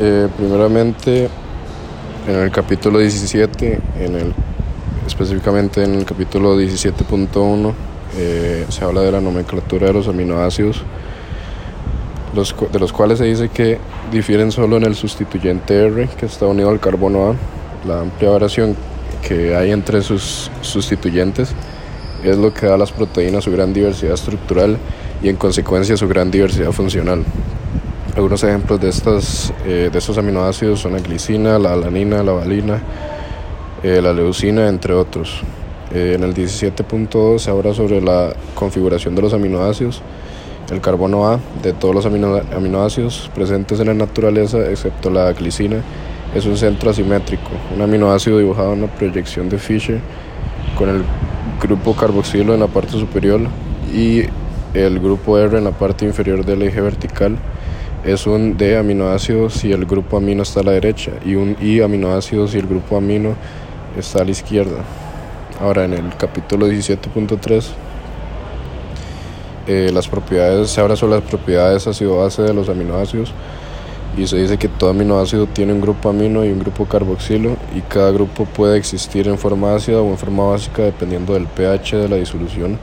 [0.00, 1.28] Eh, primeramente,
[2.28, 4.32] en el capítulo 17, en el,
[5.06, 7.74] específicamente en el capítulo 17.1,
[8.16, 10.84] eh, se habla de la nomenclatura de los aminoácidos,
[12.32, 13.78] de los cuales se dice que
[14.12, 17.34] difieren solo en el sustituyente R, que está unido al carbono A.
[17.86, 18.76] La amplia variación
[19.26, 21.50] que hay entre sus sustituyentes
[22.22, 24.78] es lo que da a las proteínas su gran diversidad estructural
[25.22, 27.24] y en consecuencia su gran diversidad funcional.
[28.18, 32.82] Algunos ejemplos de, estas, eh, de estos aminoácidos son la glicina, la alanina, la valina,
[33.84, 35.42] eh, la leucina, entre otros.
[35.94, 40.02] Eh, en el 17.2 se habla sobre la configuración de los aminoácidos.
[40.68, 45.76] El carbono A de todos los aminoácidos presentes en la naturaleza, excepto la glicina,
[46.34, 50.00] es un centro asimétrico, un aminoácido dibujado en una proyección de Fischer
[50.76, 51.04] con el
[51.62, 53.42] grupo carboxilo en la parte superior
[53.94, 54.24] y
[54.74, 57.38] el grupo R en la parte inferior del eje vertical
[58.04, 61.80] es un D aminoácido si el grupo amino está a la derecha y un I
[61.80, 63.34] aminoácido si el grupo amino
[63.96, 64.84] está a la izquierda.
[65.60, 67.64] Ahora en el capítulo 17.3
[69.66, 73.34] eh, las propiedades, se habla sobre las propiedades ácido-base de los aminoácidos
[74.16, 77.82] y se dice que todo aminoácido tiene un grupo amino y un grupo carboxilo y
[77.82, 82.08] cada grupo puede existir en forma ácida o en forma básica dependiendo del pH de
[82.08, 82.78] la disolución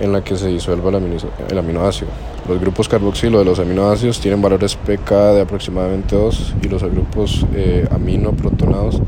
[0.00, 2.10] en la que se disuelva el aminoácido.
[2.48, 7.44] Los grupos carboxilo de los aminoácidos tienen valores pK de aproximadamente 2 y los grupos
[7.54, 9.00] eh, amino protonados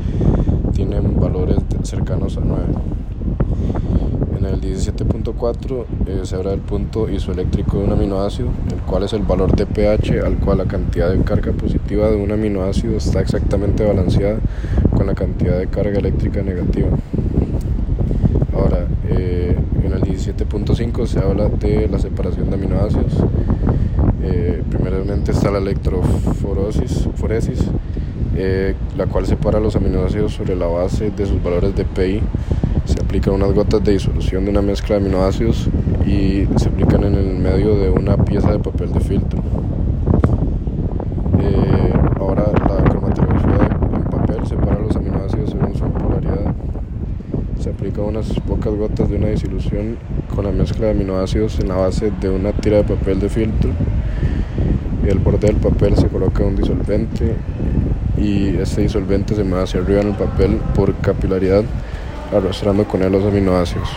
[0.73, 2.63] tienen valores cercanos a 9.
[4.37, 9.13] En el 17.4 eh, se habla del punto isoeléctrico de un aminoácido, el cual es
[9.13, 13.21] el valor de pH al cual la cantidad de carga positiva de un aminoácido está
[13.21, 14.39] exactamente balanceada
[14.95, 16.89] con la cantidad de carga eléctrica negativa.
[18.53, 19.55] Ahora, eh,
[19.89, 23.13] en el 17.5 se habla de la separación de aminoácidos.
[24.21, 27.59] Eh, primeramente está la electroforosis, foresis,
[28.35, 32.21] eh, la cual separa los aminoácidos sobre la base de sus valores de PI.
[32.85, 35.67] Se aplican unas gotas de disolución de una mezcla de aminoácidos
[36.05, 39.41] y se aplican en el medio de una pieza de papel de filtro.
[42.19, 46.53] ahora la cromatografía en papel separa los aminoácidos según su polaridad
[48.03, 49.97] unas pocas gotas de una disolución
[50.33, 53.71] con la mezcla de aminoácidos en la base de una tira de papel de filtro.
[55.05, 57.35] Y el borde del papel se coloca un disolvente
[58.17, 61.63] y este disolvente se mueve hacia arriba en el papel por capilaridad,
[62.35, 63.89] arrastrando con él los aminoácidos.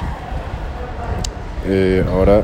[1.67, 2.43] Eh, ahora,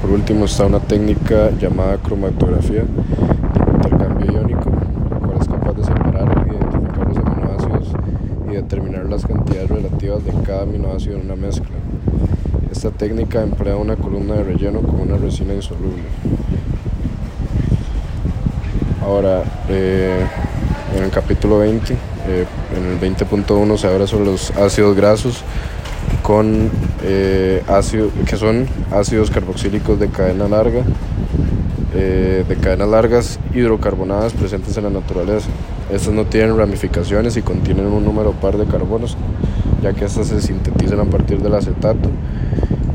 [0.00, 4.70] por último, está una técnica llamada cromatografía de intercambio iónico,
[5.10, 7.88] la cual es capaz de separar y identificar los aminoácidos
[8.54, 11.76] determinar las cantidades relativas de cada aminoácido en una mezcla.
[12.70, 16.02] Esta técnica emplea una columna de relleno con una resina insoluble.
[19.02, 20.24] Ahora, eh,
[20.96, 25.44] en el capítulo 20, eh, en el 20.1 se habla sobre los ácidos grasos
[26.22, 26.70] con
[27.02, 27.62] eh,
[28.26, 30.82] que son ácidos carboxílicos de cadena larga,
[31.94, 35.48] de cadenas largas hidrocarbonadas presentes en la naturaleza.
[35.92, 39.16] Estas no tienen ramificaciones y contienen un número par de carbonos,
[39.82, 42.08] ya que estas se sintetizan a partir del acetato.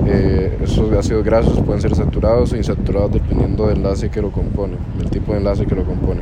[0.05, 4.77] Eh, estos ácidos grasos pueden ser saturados o insaturados dependiendo del enlace que lo compone,
[4.97, 6.21] del tipo de enlace que lo compone.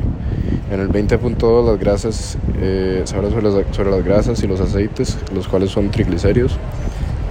[0.69, 5.47] En el 20.2 las grasas, eh, se habla sobre las, grasas y los aceites, los
[5.47, 6.57] cuales son triglicéridos.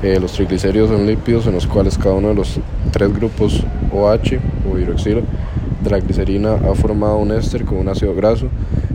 [0.03, 2.61] Eh, los triglicéridos son lípidos en los cuales cada uno de los
[2.93, 3.63] tres grupos
[3.93, 4.39] OH
[4.71, 5.23] o hidroxilo
[5.83, 8.49] de la glicerina ha formado un éster con un ácido graso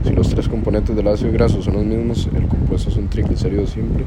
[0.04, 3.68] si los tres componentes del ácido graso son los mismos, el compuesto es un triglicérido
[3.68, 4.06] simple.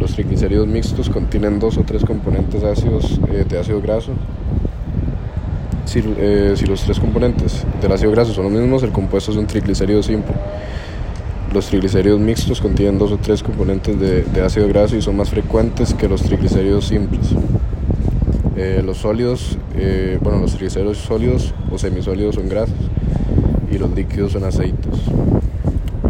[0.00, 4.12] Los triglicéridos mixtos contienen dos o tres componentes ácidos eh, de ácido graso.
[5.84, 9.36] Si, eh, si, los tres componentes del ácido graso son los mismos, el compuesto es
[9.36, 10.34] un triglicérido simple.
[11.52, 15.30] Los triglicéridos mixtos contienen dos o tres componentes de, de ácido graso y son más
[15.30, 17.34] frecuentes que los triglicéridos simples.
[18.56, 19.56] Eh, los sólidos,
[20.20, 22.74] bueno, los triglicéridos sólidos o semisólidos son grasas
[23.70, 24.94] y los líquidos son aceites.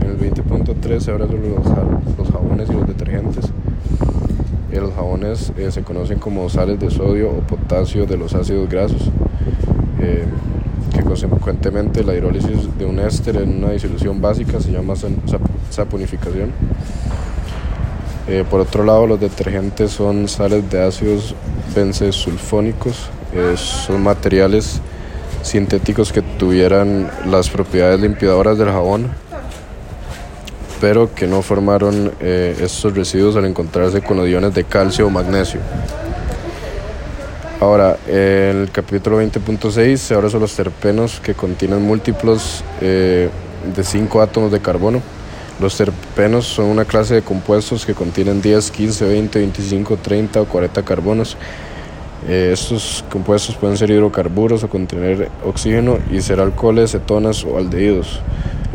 [0.01, 3.47] En el 20.3 se habla sobre los, jabones y los detergentes.
[4.73, 8.69] Eh, los jabones eh, se conocen como sales de sodio o potasio de los ácidos
[8.69, 9.11] grasos,
[10.01, 10.25] eh,
[11.03, 14.95] consecuentemente la hidrólisis de un éster en una disolución básica se llama
[15.71, 16.53] saponificación.
[18.51, 21.35] por otro lado, los detergentes son sales de ácidos
[21.75, 23.11] benzesulfónicos,
[23.57, 24.81] son materiales
[25.43, 29.09] sintéticos que tuvieran las propiedades limpiadoras del jabón,
[30.81, 35.11] pero que no formaron eh, estos residuos al encontrarse con los iones de calcio o
[35.11, 35.61] magnesio.
[37.61, 43.31] Ahora, el capítulo 20.6 se habla sobre los terpenos que contienen múltiplos eh,
[43.75, 45.03] de 5 átomos de carbono.
[45.61, 50.45] Los terpenos son una clase de compuestos que contienen 10, 15, 20, 25, 30 o
[50.45, 51.37] 40 carbonos.
[52.29, 58.21] Eh, estos compuestos pueden ser hidrocarburos o contener oxígeno y ser alcoholes, cetonas o aldehídos.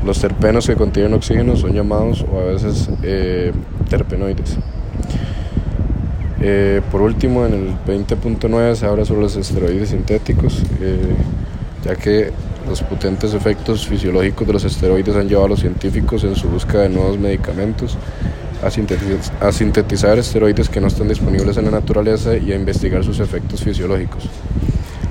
[0.06, 3.53] Los terpenos que contienen oxígeno son llamados o a veces eh,
[3.89, 4.57] terpenoides.
[6.45, 10.62] Eh, por último, en el 20.9 se habla sobre los esteroides sintéticos,
[11.86, 12.31] ya que
[12.68, 16.84] los potentes efectos fisiológicos de los esteroides han llevado a los científicos en su búsqueda
[16.84, 17.98] de nuevos medicamentos
[18.63, 23.04] a sintetizar, a sintetizar esteroides que no están disponibles en la naturaleza y a investigar
[23.04, 24.30] sus efectos fisiológicos.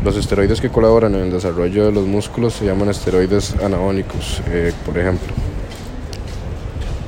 [0.05, 4.73] Los esteroides que colaboran en el desarrollo de los músculos se llaman esteroides anabólicos, eh,
[4.85, 5.52] por ejemplo.